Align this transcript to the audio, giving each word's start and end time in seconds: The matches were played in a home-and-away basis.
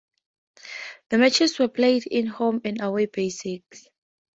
The 1.09 1.19
matches 1.19 1.59
were 1.59 1.67
played 1.67 2.07
in 2.07 2.25
a 2.29 2.31
home-and-away 2.31 3.05
basis. 3.05 3.61